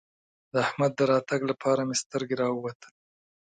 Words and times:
د 0.51 0.53
احمد 0.65 0.91
د 0.95 1.01
راتګ 1.11 1.41
لپاره 1.51 1.81
مې 1.87 1.95
سترګې 2.03 2.35
راووتلې. 2.41 2.97